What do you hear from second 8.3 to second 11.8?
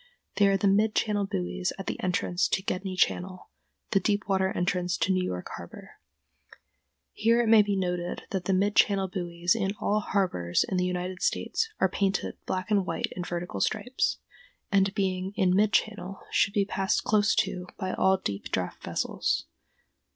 that mid channel buoys in all harbors in the United States